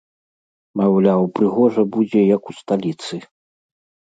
Маўляў, 0.79 1.21
прыгожа 1.39 1.81
будзе, 1.99 2.19
як 2.35 2.43
у 2.53 2.59
сталіцы. 2.61 3.21